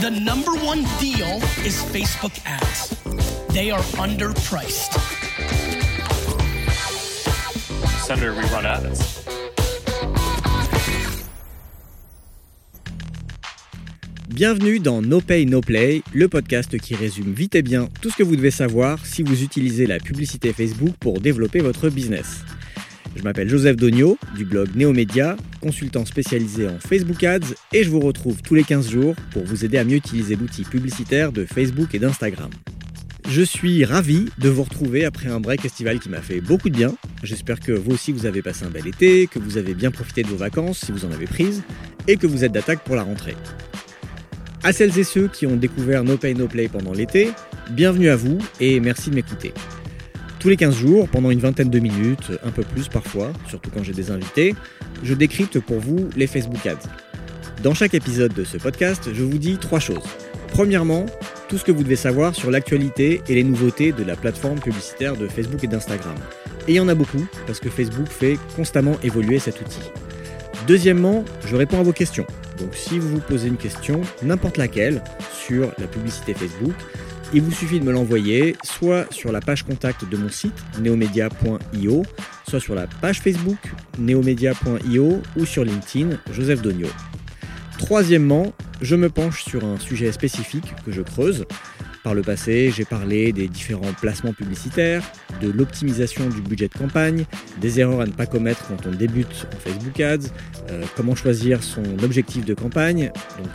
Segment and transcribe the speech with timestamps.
[0.00, 2.96] The number one deal is Facebook ads.
[3.52, 4.96] They are underpriced.
[8.00, 9.20] Senator, we run ads.
[14.30, 18.16] Bienvenue dans No Pay No Play, le podcast qui résume vite et bien tout ce
[18.16, 22.42] que vous devez savoir si vous utilisez la publicité Facebook pour développer votre business.
[23.20, 28.00] Je m'appelle Joseph Dogno du blog Neomédia, consultant spécialisé en Facebook Ads et je vous
[28.00, 31.94] retrouve tous les 15 jours pour vous aider à mieux utiliser l'outil publicitaire de Facebook
[31.94, 32.48] et d'Instagram.
[33.28, 36.74] Je suis ravi de vous retrouver après un break estival qui m'a fait beaucoup de
[36.74, 36.94] bien.
[37.22, 40.22] J'espère que vous aussi vous avez passé un bel été, que vous avez bien profité
[40.22, 41.62] de vos vacances si vous en avez prises
[42.08, 43.36] et que vous êtes d'attaque pour la rentrée.
[44.62, 47.32] À celles et ceux qui ont découvert No Pay No Play pendant l'été,
[47.72, 49.52] bienvenue à vous et merci de m'écouter.
[50.40, 53.84] Tous les 15 jours, pendant une vingtaine de minutes, un peu plus parfois, surtout quand
[53.84, 54.54] j'ai des invités,
[55.02, 56.88] je décrypte pour vous les Facebook Ads.
[57.62, 60.02] Dans chaque épisode de ce podcast, je vous dis trois choses.
[60.48, 61.04] Premièrement,
[61.50, 65.14] tout ce que vous devez savoir sur l'actualité et les nouveautés de la plateforme publicitaire
[65.14, 66.16] de Facebook et d'Instagram.
[66.66, 69.90] Et il y en a beaucoup, parce que Facebook fait constamment évoluer cet outil.
[70.66, 72.26] Deuxièmement, je réponds à vos questions.
[72.58, 76.74] Donc si vous vous posez une question, n'importe laquelle, sur la publicité Facebook,
[77.32, 82.02] il vous suffit de me l'envoyer soit sur la page contact de mon site neomedia.io,
[82.48, 83.58] soit sur la page Facebook
[83.98, 86.88] neomedia.io ou sur LinkedIn Joseph Dogno.
[87.78, 91.46] Troisièmement, je me penche sur un sujet spécifique que je creuse.
[92.02, 95.02] Par le passé, j'ai parlé des différents placements publicitaires,
[95.42, 97.26] de l'optimisation du budget de campagne,
[97.60, 100.28] des erreurs à ne pas commettre quand on débute en Facebook Ads,
[100.70, 103.12] euh, comment choisir son objectif de campagne.
[103.36, 103.48] Donc,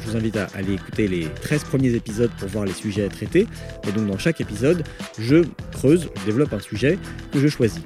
[0.00, 3.08] je vous invite à aller écouter les 13 premiers épisodes pour voir les sujets à
[3.08, 3.46] traiter.
[3.86, 4.82] Et donc, dans chaque épisode,
[5.20, 6.98] je creuse, je développe un sujet
[7.32, 7.82] que je choisis.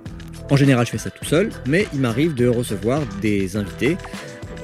[0.48, 3.96] En général, je fais ça tout seul, mais il m'arrive de recevoir des invités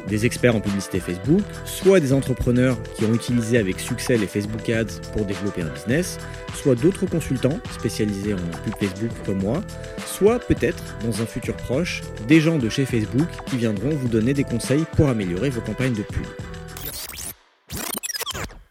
[0.08, 4.68] des experts en publicité Facebook, soit des entrepreneurs qui ont utilisé avec succès les Facebook
[4.68, 6.18] Ads pour développer un business,
[6.54, 9.62] soit d'autres consultants spécialisés en pub Facebook comme moi,
[10.06, 14.34] soit peut-être, dans un futur proche, des gens de chez Facebook qui viendront vous donner
[14.34, 16.26] des conseils pour améliorer vos campagnes de pub.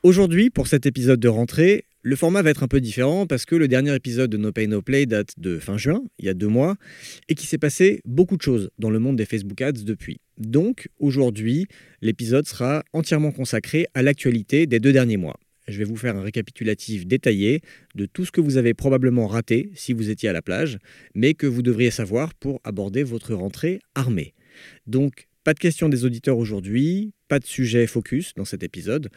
[0.03, 3.56] Aujourd'hui, pour cet épisode de rentrée, le format va être un peu différent parce que
[3.56, 6.34] le dernier épisode de No Pay No Play date de fin juin, il y a
[6.34, 6.75] deux mois,
[7.30, 10.19] et qu'il s'est passé beaucoup de choses dans le monde des Facebook Ads depuis.
[10.41, 11.68] Donc aujourd'hui,
[12.02, 15.40] l'épisode sera entièrement consacré à l'actualité des deux derniers mois.
[15.68, 17.62] Je vais vous faire un récapitulatif détaillé
[17.94, 20.80] de tout ce que vous avez probablement raté si vous étiez à la plage,
[21.13, 24.34] mais que vous devriez savoir pour aborder votre rentrée armée.
[24.88, 29.09] Donc pas de questions des auditeurs aujourd'hui, pas de sujet focus dans cet épisode.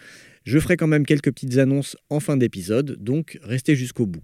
[0.44, 4.22] Je ferai quand même quelques petites annonces en fin d'épisode, donc restez jusqu'au bout.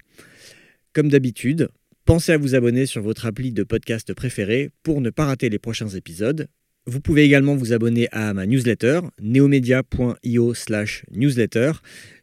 [0.92, 1.68] Comme d'habitude,
[2.04, 5.58] pensez à vous abonner sur votre appli de podcast préféré pour ne pas rater les
[5.58, 6.46] prochains épisodes.
[6.86, 11.72] Vous pouvez également vous abonner à ma newsletter, neomedia.io slash newsletter.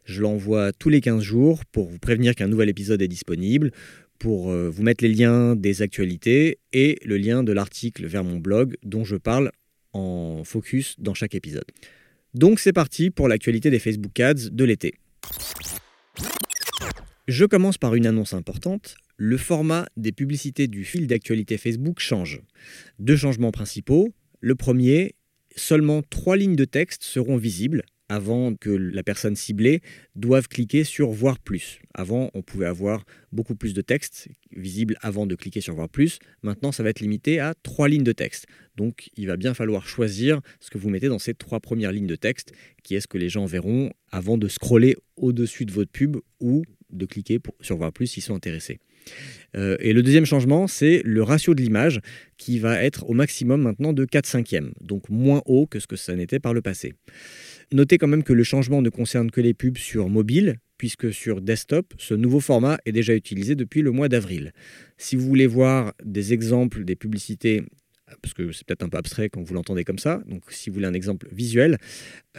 [0.04, 3.70] Je l'envoie tous les 15 jours pour vous prévenir qu'un nouvel épisode est disponible,
[4.18, 8.38] pour euh, vous mettre les liens des actualités et le lien de l'article vers mon
[8.38, 9.52] blog dont je parle
[9.92, 11.70] en focus dans chaque épisode.
[12.34, 14.94] Donc c'est parti pour l'actualité des Facebook Ads de l'été.
[17.28, 18.96] Je commence par une annonce importante.
[19.16, 22.40] Le format des publicités du fil d'actualité Facebook change.
[22.98, 24.12] Deux changements principaux.
[24.40, 25.16] Le premier,
[25.56, 29.82] seulement trois lignes de texte seront visibles avant que la personne ciblée
[30.14, 31.80] doive cliquer sur Voir plus.
[31.92, 36.20] Avant, on pouvait avoir beaucoup plus de texte visible avant de cliquer sur Voir plus.
[36.42, 38.46] Maintenant, ça va être limité à trois lignes de texte.
[38.76, 42.06] Donc, il va bien falloir choisir ce que vous mettez dans ces trois premières lignes
[42.06, 45.90] de texte, qui est ce que les gens verront avant de scroller au-dessus de votre
[45.90, 48.78] pub ou de cliquer sur Voir plus s'ils sont intéressés.
[49.56, 52.00] Euh, et le deuxième changement, c'est le ratio de l'image
[52.36, 55.96] qui va être au maximum maintenant de 4 cinquièmes, donc moins haut que ce que
[55.96, 56.94] ça n'était par le passé.
[57.72, 61.40] Notez quand même que le changement ne concerne que les pubs sur mobile, puisque sur
[61.40, 64.52] desktop, ce nouveau format est déjà utilisé depuis le mois d'avril.
[64.96, 67.62] Si vous voulez voir des exemples des publicités,
[68.22, 70.74] parce que c'est peut-être un peu abstrait quand vous l'entendez comme ça, donc si vous
[70.74, 71.78] voulez un exemple visuel,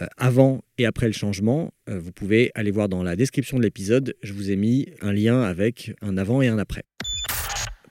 [0.01, 3.63] euh, avant et après le changement, euh, vous pouvez aller voir dans la description de
[3.63, 6.83] l'épisode, je vous ai mis un lien avec un avant et un après.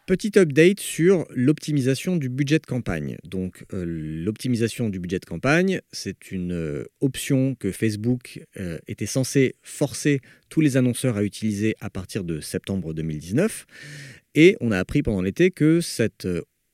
[0.06, 3.18] Petit update sur l'optimisation du budget de campagne.
[3.24, 8.40] Donc euh, l'optimisation du budget de campagne, c'est une option que Facebook
[8.86, 13.66] était censé forcer tous les annonceurs à utiliser à partir de septembre 2019.
[14.34, 16.26] Et on a appris pendant l'été que cette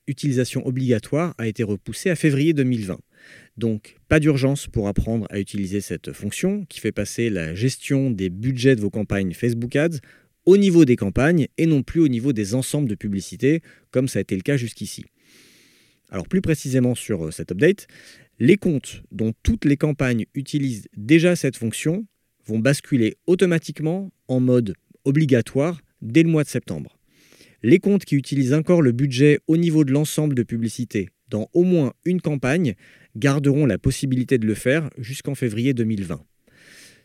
[0.07, 2.99] utilisation obligatoire a été repoussée à février 2020.
[3.57, 8.29] Donc, pas d'urgence pour apprendre à utiliser cette fonction qui fait passer la gestion des
[8.29, 9.99] budgets de vos campagnes Facebook Ads
[10.45, 13.61] au niveau des campagnes et non plus au niveau des ensembles de publicités,
[13.91, 15.05] comme ça a été le cas jusqu'ici.
[16.09, 17.87] Alors plus précisément sur euh, cet update,
[18.37, 22.05] Les comptes dont toutes les campagnes utilisent déjà cette fonction
[22.45, 24.75] vont basculer automatiquement en mode
[25.05, 26.99] obligatoire dès le mois de septembre.
[27.67, 31.63] Les comptes qui utilisent encore le budget au niveau de l'ensemble de publicités dans au
[31.63, 32.75] moins une campagne
[33.15, 36.23] garderont la possibilité de le faire jusqu'en février 2020.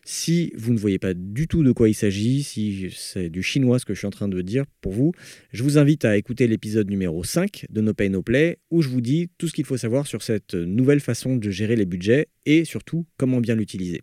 [0.05, 3.79] Si vous ne voyez pas du tout de quoi il s'agit, si c'est du chinois
[3.79, 5.13] ce que je suis en train de dire pour vous,
[5.51, 8.89] je vous invite à écouter l'épisode numéro 5 de No Pay No Play où je
[8.89, 12.27] vous dis tout ce qu'il faut savoir sur cette nouvelle façon de gérer les budgets
[12.45, 14.01] et surtout comment bien l'utiliser.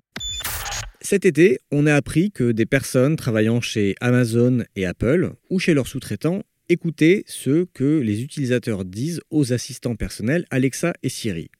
[1.00, 5.72] Cet été, on a appris que des personnes travaillant chez Amazon et Apple ou chez
[5.72, 11.50] leurs sous-traitants écoutaient ce que les utilisateurs disent aux assistants personnels Alexa et Siri.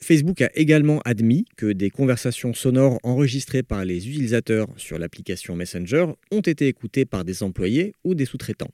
[0.00, 6.06] Facebook a également admis que des conversations sonores enregistrées par les utilisateurs sur l'application Messenger
[6.30, 8.70] ont été écoutées par des employés ou des sous-traitants.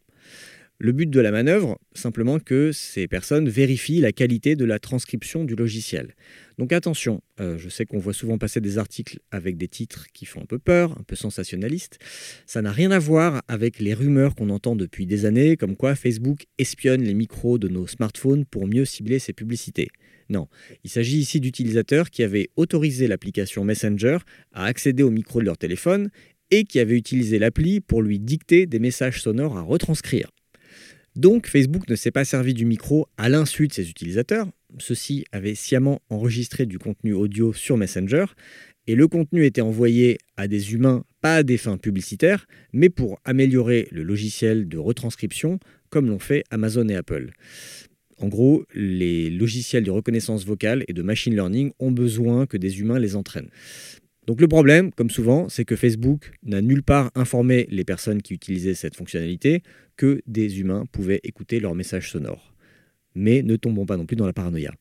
[0.81, 5.45] Le but de la manœuvre, simplement que ces personnes vérifient la qualité de la transcription
[5.45, 6.17] du logiciel.
[6.59, 10.27] Donc attention, euh, je sais qu'on voit souvent passer des articles avec des titres qui
[10.27, 12.01] font un peu peur, un peu sensationnalistes.
[12.47, 15.95] Ça n'a rien à voir avec les rumeurs qu'on entend depuis des années, comme quoi
[15.95, 19.89] Facebook espionne les micros de nos smartphones pour mieux cibler ses publicités.
[20.29, 20.49] Non,
[20.83, 24.19] il s'agit ici d'utilisateurs qui avaient autorisé l'application Messenger
[24.53, 26.11] à accéder au micro de leur téléphone
[26.51, 30.31] et qui avaient utilisé l'appli pour lui dicter des messages sonores à retranscrire.
[31.17, 34.49] Donc Facebook ne s'est pas servi du micro à l'insu de ses utilisateurs.
[34.79, 38.25] Ceux-ci avaient sciemment enregistré du contenu audio sur Messenger
[38.87, 43.19] et le contenu était envoyé à des humains pas à des fins publicitaires, mais pour
[43.25, 45.59] améliorer le logiciel de retranscription
[45.89, 47.31] comme l'ont fait Amazon et Apple.
[48.19, 52.81] En gros, les logiciels de reconnaissance vocale et de machine learning ont besoin que des
[52.81, 53.51] humains les entraînent.
[54.27, 58.35] Donc le problème, comme souvent, c'est que Facebook n'a nulle part informé les personnes qui
[58.35, 59.63] utilisaient cette fonctionnalité
[59.97, 62.55] que des humains pouvaient écouter leurs messages sonores.
[63.15, 64.73] Mais ne tombons pas non plus dans la paranoïa.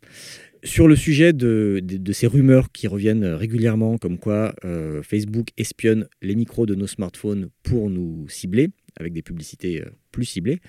[0.64, 6.36] Sur le sujet de, ces rumeurs qui reviennent régulièrement, comme quoi euh, Facebook espionne les
[6.36, 10.60] micros de nos smartphones pour nous cibler, avec des publicités euh, plus ciblées.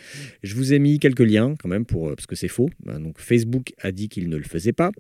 [0.43, 2.71] Je vous ai mis quelques liens quand même pour euh, parce que c'est faux.
[2.85, 4.91] Ben, donc Facebook a dit qu'il ne le faisait pas.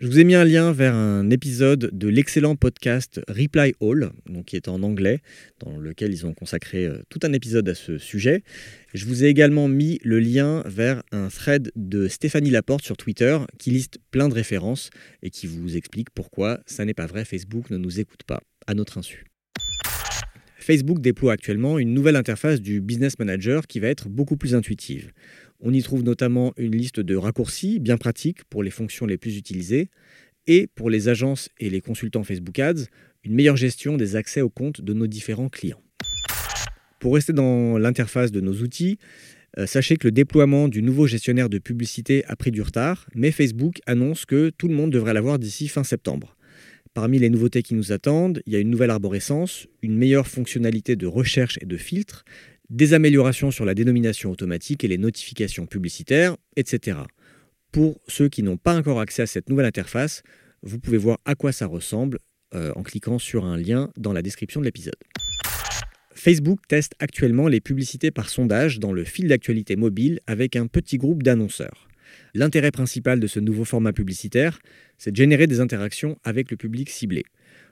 [0.00, 4.46] Je vous ai mis un lien vers un épisode de l'excellent podcast Reply All, donc
[4.46, 5.20] qui est en anglais,
[5.60, 8.42] dans lequel ils ont consacré euh, tout un épisode à ce sujet.
[8.94, 13.38] Je vous ai également mis le lien vers un thread de Stéphanie Laporte sur Twitter
[13.58, 14.90] qui liste plein de références
[15.22, 18.74] et qui vous explique pourquoi ça n'est pas vrai, Facebook ne nous écoute pas à
[18.74, 19.24] notre insu.
[20.66, 25.12] Facebook déploie actuellement une nouvelle interface du Business Manager qui va être beaucoup plus intuitive.
[25.60, 29.36] On y trouve notamment une liste de raccourcis bien pratiques pour les fonctions les plus
[29.36, 29.90] utilisées
[30.48, 32.86] et pour les agences et les consultants Facebook Ads,
[33.22, 35.80] une meilleure gestion des accès aux comptes de nos différents clients.
[36.98, 38.98] Pour rester dans l'interface de nos outils,
[39.58, 43.30] euh, sachez que le déploiement du nouveau gestionnaire de publicité a pris du retard, mais
[43.30, 46.35] Facebook annonce que tout le monde devrait l'avoir d'ici fin septembre.
[46.96, 50.96] Parmi les nouveautés qui nous attendent, il y a une nouvelle arborescence, une meilleure fonctionnalité
[50.96, 52.24] de recherche et de filtre,
[52.70, 57.00] des améliorations sur la dénomination automatique et les notifications publicitaires, etc.
[57.70, 60.22] Pour ceux qui n'ont pas encore accès à cette nouvelle interface,
[60.62, 62.18] vous pouvez voir à quoi ça ressemble
[62.54, 64.96] euh, en cliquant sur un lien dans la description de l'épisode.
[66.14, 70.96] Facebook teste actuellement les publicités par sondage dans le fil d'actualité mobile avec un petit
[70.96, 71.88] groupe d'annonceurs.
[72.34, 74.58] L'intérêt principal de ce nouveau format publicitaire,
[74.98, 77.24] c'est de générer des interactions avec le public ciblé.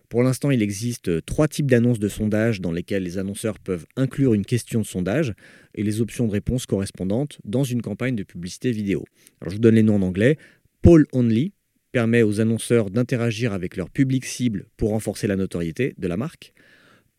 [0.09, 4.35] Pour l'instant, il existe trois types d'annonces de sondage dans lesquelles les annonceurs peuvent inclure
[4.35, 5.35] une question de sondage
[5.75, 9.05] et les options de réponse correspondantes dans une campagne de publicité vidéo.
[9.47, 10.39] je vous donne les noms en anglais.
[10.83, 11.53] Poll Only
[11.93, 16.53] permet aux annonceurs d'interagir avec leur public cible pour renforcer la notoriété de la marque.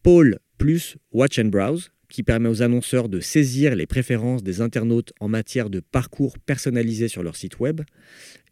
[0.03, 5.11] Poll plus Watch and Browse qui permet aux annonceurs de saisir les préférences des internautes
[5.19, 7.81] en matière de parcours personnalisé sur leur site web.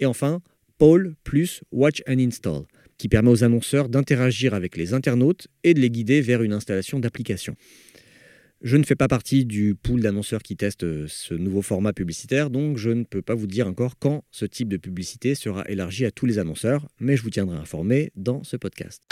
[0.02, 0.42] Et enfin,
[0.78, 2.64] Poll plus Watch and Install,
[2.98, 7.00] qui permet aux annonceurs d'interagir avec les internautes et de les guider vers une installation
[7.00, 7.56] d'application.
[8.64, 12.50] Je ne fais pas partie du pool d'annonceurs qui testent euh, ce nouveau format publicitaire,
[12.50, 16.04] donc je ne peux pas vous dire encore quand ce type de publicité sera élargi
[16.04, 19.04] à tous les annonceurs, mais je vous tiendrai informé dans ce podcast.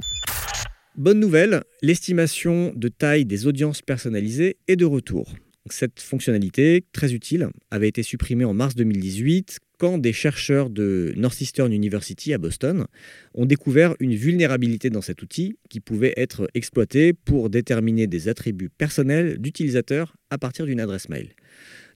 [0.97, 5.33] Bonne nouvelle, l'estimation de taille des audiences personnalisées est de retour.
[5.69, 11.71] Cette fonctionnalité, très utile, avait été supprimée en mars 2018 quand des chercheurs de Northeastern
[11.71, 12.87] University à Boston
[13.33, 18.69] ont découvert une vulnérabilité dans cet outil qui pouvait être exploité pour déterminer des attributs
[18.69, 21.29] personnels d'utilisateurs à partir d'une adresse mail.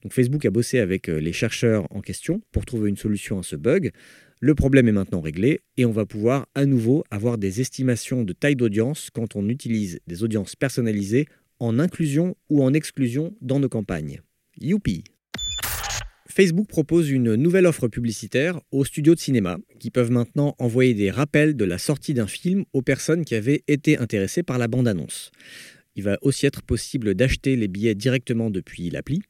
[0.10, 3.92] Facebook a bossé avec les chercheurs en question pour trouver une solution à ce bug.
[4.46, 8.32] Le problème est maintenant réglé et on va pouvoir à nouveau avoir des estimations de
[8.32, 11.26] taille d'audience quand on utilise des audiences personnalisées
[11.58, 14.22] en inclusion ou en exclusion dans nos campagnes.
[14.62, 15.04] Youpi
[16.30, 21.10] Facebook propose une nouvelle offre publicitaire aux studios de cinéma qui peuvent maintenant envoyer des
[21.10, 25.32] rappels de la sortie d'un film aux personnes qui avaient été intéressées par la bande-annonce.
[25.96, 29.24] Il va aussi être possible d'acheter les billets directement depuis l'appli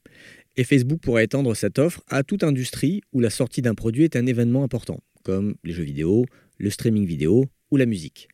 [0.56, 4.16] et Facebook pourra étendre cette offre à toute industrie où la sortie d'un produit est
[4.16, 6.24] un événement important, comme les jeux vidéo,
[6.58, 8.28] le streaming vidéo ou la musique.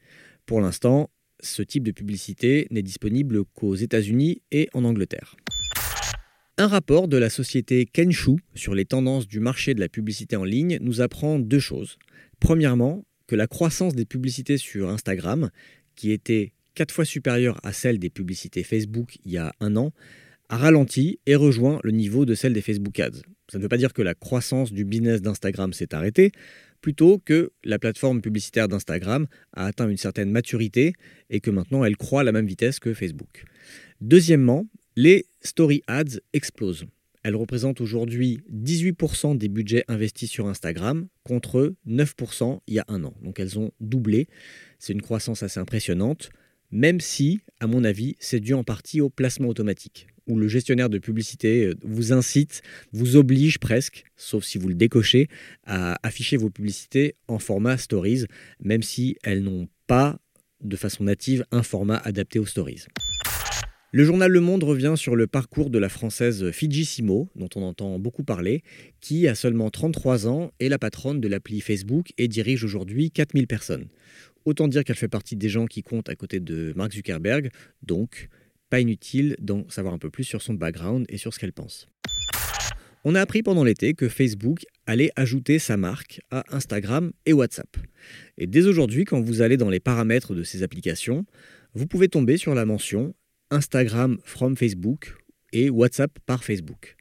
[0.46, 1.10] Pour l'instant,
[1.40, 5.36] ce type de publicité n'est disponible qu'aux États-Unis et en Angleterre.
[6.58, 10.44] Un rapport de la société Kenshu sur les tendances du marché de la publicité en
[10.44, 11.98] ligne nous apprend deux choses.
[12.38, 15.50] Premièrement, que la croissance des publicités sur Instagram,
[15.96, 19.92] qui était quatre fois supérieure à celle des publicités Facebook il y a un an,
[20.52, 23.22] a ralenti et rejoint le niveau de celle des Facebook Ads.
[23.48, 26.30] Ça ne veut pas dire que la croissance du business d'Instagram s'est arrêtée,
[26.82, 30.92] plutôt que la plateforme publicitaire d'Instagram a atteint une certaine maturité
[31.30, 33.44] et que maintenant elle croît à la même vitesse que Facebook.
[34.02, 36.84] Deuxièmement, les Story Ads explosent.
[37.22, 43.04] Elles représentent aujourd'hui 18% des budgets investis sur Instagram contre 9% il y a un
[43.04, 43.14] an.
[43.22, 44.28] Donc elles ont doublé.
[44.78, 46.28] C'est une croissance assez impressionnante,
[46.70, 50.88] même si, à mon avis, c'est dû en partie au placement automatique, où le gestionnaire
[50.88, 52.62] de publicité euh, vous incite,
[52.92, 55.28] vous oblige presque, sauf si vous le décochez,
[55.64, 58.26] à afficher vos publicités en format stories,
[58.60, 60.18] même si elles n'ont pas
[60.62, 62.86] de façon native un format adapté aux stories.
[63.94, 67.98] Le journal Le Monde revient sur le parcours de la française Fijissimo, dont on entend
[67.98, 68.62] beaucoup parler,
[69.02, 73.46] qui a seulement 33 ans, est la patronne de l'appli Facebook et dirige aujourd'hui 4000
[73.46, 73.88] personnes.
[74.46, 77.50] Autant dire qu'elle fait partie des gens qui comptent à côté de Mark Zuckerberg,
[77.82, 78.30] donc
[78.80, 81.88] inutile d'en savoir un peu plus sur son background et sur ce qu'elle pense.
[83.04, 87.76] On a appris pendant l'été que Facebook allait ajouter sa marque à Instagram et WhatsApp.
[88.38, 91.26] Et dès aujourd'hui, quand vous allez dans les paramètres de ces applications,
[91.74, 93.14] vous pouvez tomber sur la mention
[93.50, 95.16] Instagram from Facebook
[95.52, 96.96] et WhatsApp par Facebook.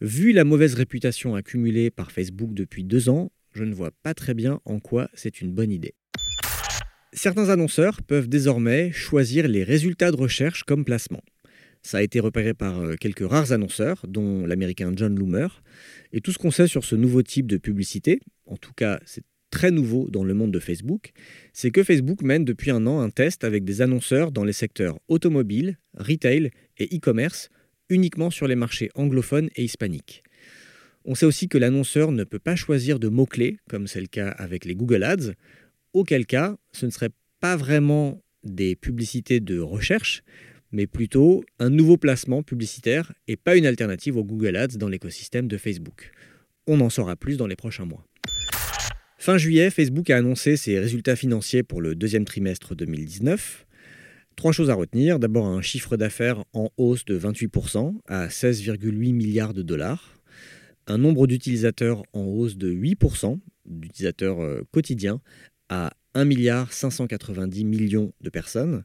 [0.00, 4.34] Vu la mauvaise réputation accumulée par Facebook depuis deux ans, je ne vois pas très
[4.34, 5.94] bien en quoi c'est une bonne idée.
[7.12, 11.22] Certains annonceurs peuvent désormais choisir les résultats de recherche comme placement.
[11.82, 15.62] Ça a été repéré par euh, quelques rares annonceurs, dont l'américain John Loomer.
[16.12, 19.24] Et tout ce qu'on sait sur ce nouveau type de publicité, en tout cas c'est
[19.50, 21.10] très nouveau dans le monde de Facebook,
[21.52, 25.00] c'est que Facebook mène depuis un an un test avec des annonceurs dans les secteurs
[25.08, 27.48] automobile, retail et e-commerce,
[27.88, 30.22] uniquement sur les marchés anglophones et hispaniques.
[31.04, 34.28] On sait aussi que l'annonceur ne peut pas choisir de mots-clés, comme c'est le cas
[34.28, 35.32] avec les Google Ads,
[35.92, 40.22] auquel cas ce ne serait pas vraiment des publicités de recherche,
[40.72, 45.48] mais plutôt un nouveau placement publicitaire et pas une alternative aux Google Ads dans l'écosystème
[45.48, 46.12] de Facebook.
[46.66, 48.04] On en saura plus dans les prochains mois.
[49.18, 53.66] Fin juillet, Facebook a annoncé ses résultats financiers pour le deuxième trimestre 2019.
[54.36, 55.18] Trois choses à retenir.
[55.18, 60.22] D'abord un chiffre d'affaires en hausse de 28% à 16,8 milliards de dollars.
[60.86, 65.20] Un nombre d'utilisateurs en hausse de 8% d'utilisateurs euh, quotidiens
[65.70, 68.84] à 1 milliard 590 millions de personnes.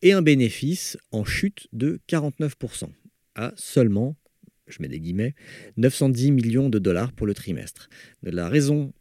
[0.00, 2.88] Et un bénéfice en chute de 49%
[3.34, 4.16] à seulement
[4.72, 5.34] je mets des guillemets,
[5.76, 7.88] 910 millions de dollars pour le trimestre.
[8.22, 8.92] La raison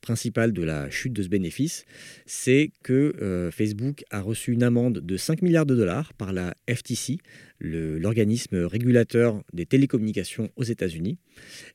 [0.00, 1.84] principale de la chute de ce bénéfice,
[2.26, 6.54] c'est que euh, Facebook a reçu une amende de 5 milliards de dollars par la
[6.72, 7.18] FTC,
[7.58, 11.18] l'organisme régulateur des télécommunications aux États-Unis,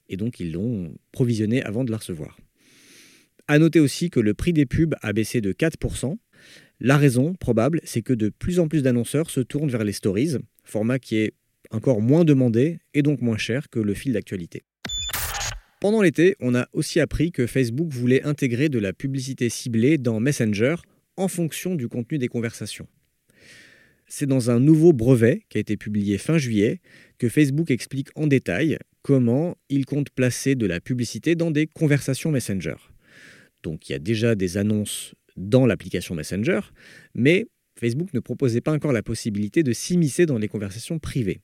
[0.08, 2.38] et donc ils l'ont provisionné avant de la recevoir.
[3.48, 6.18] A noter aussi que le prix des pubs a baissé de 4%.
[6.80, 10.38] La raison probable, c'est que de plus en plus d'annonceurs se tournent vers les stories,
[10.64, 11.34] format qui est
[11.70, 14.64] encore moins demandé et donc moins cher que le fil d'actualité.
[15.80, 20.20] Pendant l'été, on a aussi appris que Facebook voulait intégrer de la publicité ciblée dans
[20.20, 20.76] Messenger
[21.18, 22.88] en fonction du contenu des conversations.
[24.08, 26.82] C'est dans un nouveau brevet qui a été publié fin juillet
[27.18, 32.32] que Facebook explique en détail comment il compte placer de la publicité dans des conversations
[32.32, 32.76] Messenger.
[33.64, 36.60] Donc il y a déjà des annonces dans l'application Messenger,
[37.16, 37.48] mais
[37.80, 41.42] Facebook ne proposait pas encore la possibilité de s'immiscer dans les conversations privées.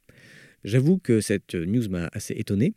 [0.64, 2.74] J'avoue que cette news m'a assez étonné.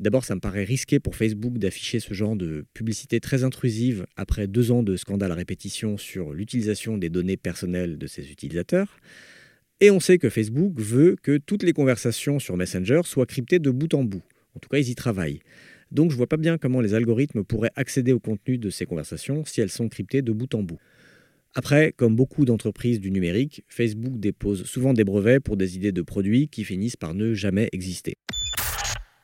[0.00, 4.46] D'abord, ça me paraît risqué pour Facebook d'afficher ce genre de publicité très intrusive après
[4.46, 8.98] deux ans de scandales à répétition sur l'utilisation des données personnelles de ses utilisateurs.
[9.80, 13.70] Et on sait que Facebook veut que toutes les conversations sur Messenger soient cryptées de
[13.70, 14.22] bout en bout.
[14.54, 15.40] En tout cas, ils y travaillent.
[15.90, 19.44] Donc je vois pas bien comment les algorithmes pourraient accéder au contenu de ces conversations
[19.44, 20.78] si elles sont cryptées de bout en bout.
[21.54, 26.02] Après, comme beaucoup d'entreprises du numérique, Facebook dépose souvent des brevets pour des idées de
[26.02, 28.14] produits qui finissent par ne jamais exister.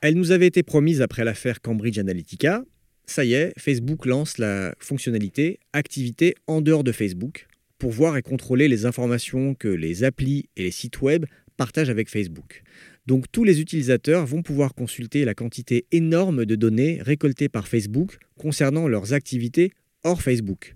[0.01, 2.65] Elle nous avait été promise après l'affaire Cambridge Analytica.
[3.07, 7.47] Ça y est, Facebook lance la fonctionnalité Activité en dehors de Facebook
[7.79, 12.09] pour voir et contrôler les informations que les applis et les sites web partagent avec
[12.09, 12.63] Facebook.
[13.07, 18.19] Donc tous les utilisateurs vont pouvoir consulter la quantité énorme de données récoltées par Facebook
[18.39, 19.73] concernant leurs activités
[20.05, 20.75] hors Facebook.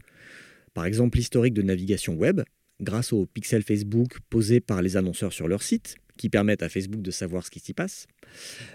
[0.74, 2.42] Par exemple l'historique de navigation web,
[2.80, 7.00] grâce aux pixels Facebook posés par les annonceurs sur leur site, qui permettent à Facebook
[7.00, 8.06] de savoir ce qui s'y passe.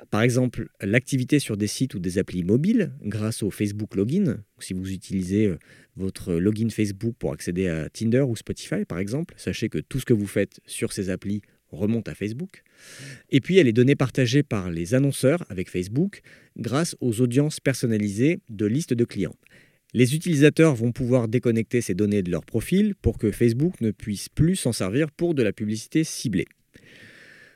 [0.10, 4.44] Par exemple, l'activité sur des sites ou des applis mobiles grâce au Facebook Login.
[4.60, 5.60] Si vous utilisez euh,
[5.96, 10.06] votre login Facebook pour accéder à Tinder ou Spotify, par exemple, sachez que tout ce
[10.06, 11.42] que vous faites sur ces applis
[11.76, 12.64] remonte à Facebook.
[13.30, 16.22] Et puis, elle est donnée partagées par les annonceurs avec Facebook
[16.58, 19.36] grâce aux audiences personnalisées de listes de clients.
[19.94, 24.28] Les utilisateurs vont pouvoir déconnecter ces données de leur profil pour que Facebook ne puisse
[24.28, 26.48] plus s'en servir pour de la publicité ciblée.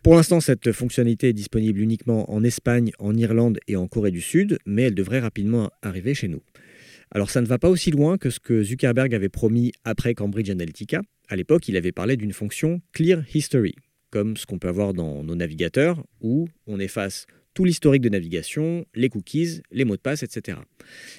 [0.04, 4.22] Pour l'instant, cette fonctionnalité est disponible uniquement en Espagne, en Irlande et en Corée du
[4.22, 6.42] Sud, mais elle devrait rapidement arriver chez nous.
[7.12, 10.50] Alors ça ne va pas aussi loin que ce que Zuckerberg avait promis après Cambridge
[10.50, 11.02] Analytica.
[11.30, 13.76] À l'époque, il avait parlé d'une fonction Clear History,
[14.10, 18.86] comme ce qu'on peut avoir dans nos navigateurs, où on efface tout l'historique de navigation,
[18.94, 20.60] les cookies, les mots de passe, etc.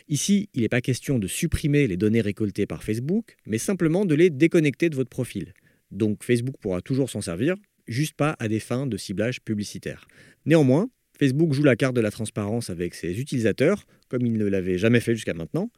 [0.08, 4.14] Ici, il n'est pas question de supprimer les données récoltées par Facebook, mais simplement de
[4.14, 5.52] les déconnecter de votre profil.
[5.90, 7.56] Donc Facebook pourra toujours s'en servir,
[7.88, 10.06] juste pas à des fins de ciblage publicitaire.
[10.46, 14.78] Néanmoins, Facebook joue la carte de la transparence avec ses utilisateurs, comme il ne l'avait
[14.78, 15.70] jamais fait jusqu'à maintenant,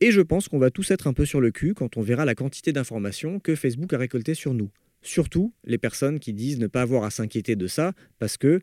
[0.00, 2.24] et je pense qu'on va tous être un peu sur le cul quand on verra
[2.24, 4.70] la quantité d'informations que Facebook a récoltées sur nous.
[5.06, 8.60] Surtout les personnes qui disent ne pas avoir à s'inquiéter de ça parce que,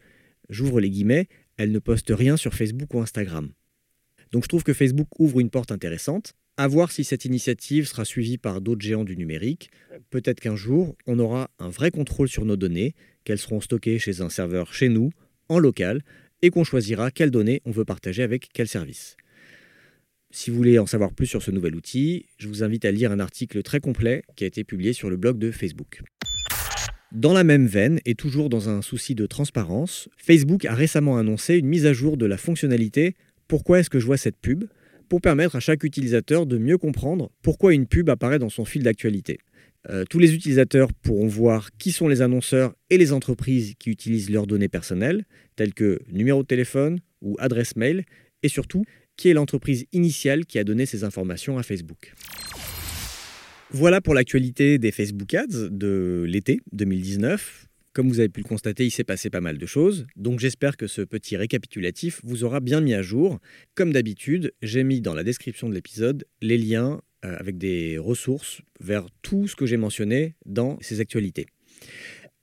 [0.50, 3.54] j'ouvre les guillemets, elles ne postent rien sur Facebook ou Instagram.
[4.34, 8.04] Donc je trouve que Facebook ouvre une porte intéressante, à voir si cette initiative sera
[8.04, 9.72] suivie par d'autres géants du numérique.
[10.10, 14.20] Peut-être qu'un jour, on aura un vrai contrôle sur nos données, qu'elles seront stockées chez
[14.20, 15.12] un serveur chez nous,
[15.48, 16.02] en local,
[16.42, 19.16] et qu'on choisira quelles données on veut partager avec quel service.
[20.30, 23.14] Si vous voulez en savoir plus sur ce nouvel outil, je vous invite à lire
[23.14, 26.02] un article très complet qui a été publié sur le blog de Facebook.
[27.14, 31.58] Dans la même veine, et toujours dans un souci de transparence, Facebook a récemment annoncé
[31.58, 33.16] une mise à jour de la fonctionnalité
[33.48, 34.66] Pourquoi est-ce que je vois cette pub?
[35.10, 38.82] pour permettre à chaque utilisateur de mieux comprendre pourquoi une pub apparaît dans son fil
[38.82, 39.38] d'actualité.
[39.90, 44.32] Euh, tous les utilisateurs pourront voir qui sont les annonceurs et les entreprises qui utilisent
[44.32, 48.06] leurs données personnelles, telles que numéro de téléphone ou adresse mail,
[48.42, 48.86] et surtout
[49.16, 52.14] qui est l'entreprise initiale qui a donné ces informations à Facebook.
[53.76, 57.68] Voilà pour l'actualité des Facebook Ads de l'été 2019.
[57.94, 60.78] Comme vous avez pu le constater, il s'est passé pas mal de choses, donc j'espère
[60.78, 63.40] que ce petit récapitulatif vous aura bien mis à jour.
[63.74, 68.62] Comme d'habitude, j'ai mis dans la description de l'épisode les liens euh, avec des ressources
[68.80, 71.48] vers tout ce que j'ai mentionné dans ces actualités.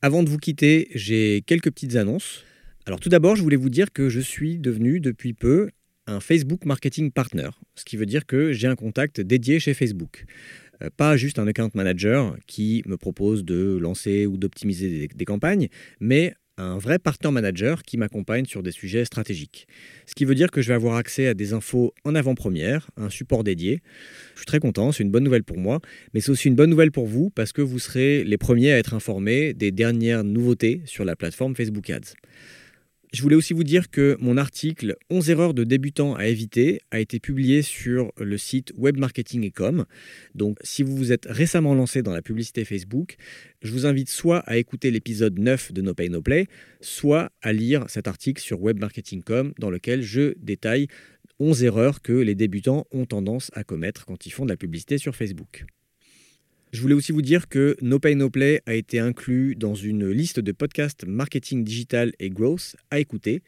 [0.03, 2.45] Avant de vous quitter, j'ai quelques petites annonces.
[2.87, 5.71] Alors tout d'abord, je voulais vous dire que je suis devenu depuis peu
[6.09, 10.25] un Facebook Marketing Partner, ce qui veut dire que j'ai un contact dédié chez Facebook.
[10.83, 15.69] Euh, pas juste un account manager qui me propose de lancer ou d'optimiser des, campagnes,
[16.01, 19.66] mais un vrai partner manager qui m'accompagne sur des sujets stratégiques.
[20.07, 23.09] Ce qui veut dire que je vais avoir accès à des infos en avant-première, un
[23.09, 23.81] support dédié.
[24.35, 25.81] Je suis très content, c'est une bonne nouvelle pour moi,
[26.12, 28.79] mais c'est aussi une bonne nouvelle pour vous parce que vous serez les premiers à
[28.79, 32.14] être informés des dernières nouveautés sur la plateforme Facebook Ads.
[33.12, 37.01] Je voulais aussi vous dire que mon article 11 erreurs de débutants à éviter a
[37.01, 39.85] été publié sur le site webmarketing.com.
[40.37, 43.16] Donc si vous vous êtes récemment lancé dans la publicité Facebook,
[43.62, 46.46] je vous invite soit à écouter l'épisode 9 de No Pay No Play,
[46.81, 50.87] soit à lire cet article sur webmarketing.com dans lequel je détaille
[51.40, 54.99] 11 erreurs que les débutants ont tendance à commettre quand ils font de la publicité
[54.99, 55.64] sur Facebook.
[56.73, 60.09] Je voulais aussi vous dire que No Pay No Play a été inclus dans une
[60.09, 63.43] liste de podcasts marketing digital et growth à écouter.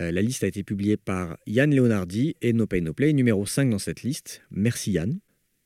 [0.00, 3.44] Euh, la liste a été publiée par Yann Leonardi et No Pay No Play numéro
[3.44, 4.40] 5 dans cette liste.
[4.50, 5.18] Merci Yann.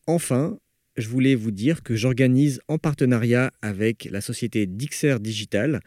[0.09, 0.59] Enfin,
[0.96, 5.81] je voulais vous dire que j'organise en partenariat avec la société Dixer Digital,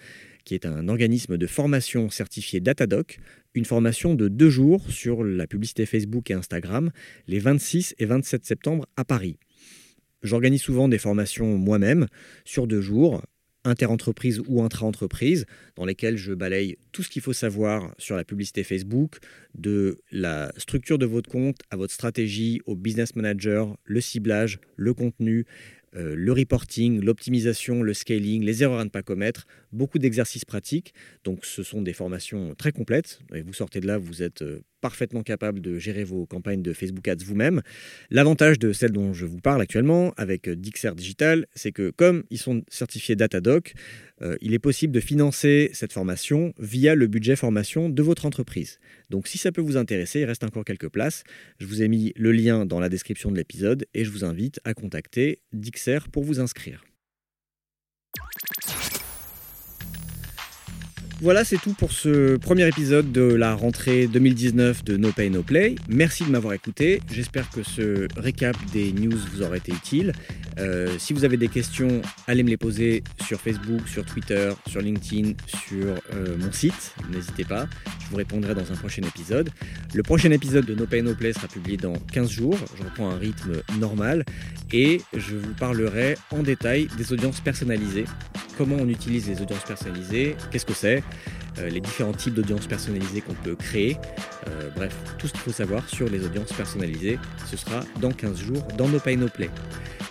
[0.45, 3.19] qui est un organisme de formation certifié Datadoc,
[3.55, 6.91] une formation de deux jours sur la publicité Facebook et Instagram
[7.27, 9.37] les 26 et 27 septembre à Paris.
[10.23, 12.07] J'organise souvent des formations moi-même
[12.45, 13.21] sur deux jours,
[13.65, 18.63] inter-entreprise ou intra-entreprise, dans lesquelles je balaye tout ce qu'il faut savoir sur la publicité
[18.63, 19.17] Facebook,
[19.55, 24.93] de la structure de votre compte à votre stratégie, au business manager, le ciblage, le
[24.93, 25.45] contenu,
[25.95, 30.93] euh, le reporting, l'optimisation, le scaling, les erreurs à ne pas commettre, beaucoup d'exercices pratiques.
[31.23, 33.19] Donc ce sont des formations très complètes.
[33.33, 36.73] Et vous sortez de là, vous êtes euh, parfaitement capable de gérer vos campagnes de
[36.73, 37.61] Facebook Ads vous-même.
[38.11, 42.37] L'avantage de celle dont je vous parle actuellement avec Dixer Digital, c'est que comme ils
[42.37, 43.75] sont certifiés Datadoc,
[44.21, 48.79] euh, il est possible de financer cette formation via le budget formation de votre entreprise.
[49.09, 51.23] Donc si ça peut vous intéresser, il reste encore quelques places.
[51.59, 54.59] Je vous ai mis le lien dans la description de l'épisode et je vous invite
[54.65, 56.83] à contacter Dixer pour vous inscrire.
[61.23, 65.41] Voilà, c'est tout pour ce premier épisode de la rentrée 2019 de No Pay No
[65.41, 65.75] Play.
[65.87, 66.99] Merci de m'avoir écouté.
[67.09, 70.11] J'espère que ce récap des news vous aura été utile.
[70.59, 74.81] Euh, si vous avez des questions, allez me les poser sur Facebook, sur Twitter, sur
[74.81, 76.93] LinkedIn, sur euh, mon site.
[77.09, 77.67] N'hésitez pas,
[78.01, 79.49] je vous répondrai dans un prochain épisode.
[79.93, 82.57] Le prochain épisode de No Pay No Play sera publié dans 15 jours.
[82.77, 84.25] Je reprends un rythme normal
[84.73, 88.07] et je vous parlerai en détail des audiences personnalisées.
[88.57, 91.03] Comment on utilise les audiences personnalisées, qu'est-ce que c'est,
[91.59, 93.97] euh, les différents types d'audiences personnalisées qu'on peut créer.
[94.75, 97.17] bref, tout ce qu'il faut savoir sur les audiences personnalisées,
[97.49, 99.49] ce sera dans 15 jours dans No Pay No Play.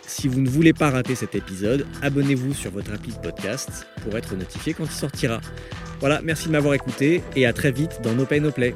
[0.06, 4.34] Si vous ne voulez pas rater cet épisode, abonnez-vous sur votre appli podcast pour être
[4.36, 5.40] notifié quand il sortira.
[6.00, 8.74] Voilà, merci de m'avoir écouté et à très vite dans No Pay No Play.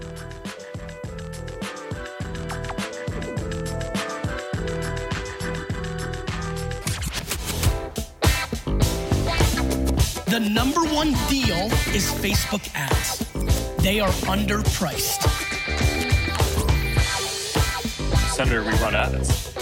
[10.96, 13.18] One deal is Facebook ads.
[13.82, 15.28] They are underpriced.
[18.34, 19.55] Senator, we run ads.